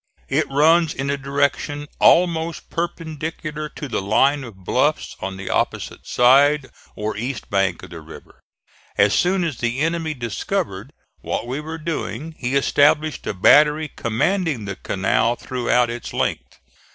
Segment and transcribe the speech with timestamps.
[0.29, 6.07] It runs in a direction almost perpendicular to the line of bluffs on the opposite
[6.07, 8.39] side, or east bank, of the river.
[8.97, 14.65] As soon as the enemy discovered what we were doing he established a battery commanding
[14.65, 16.57] the canal throughout its length.